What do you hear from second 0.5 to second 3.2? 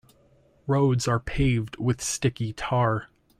Roads are paved with sticky tar.